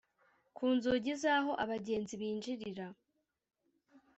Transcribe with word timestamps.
ku 0.55 0.65
nzugi 0.75 1.11
z'aho 1.21 1.51
abagenzi 1.63 2.13
binjirira 2.21 2.87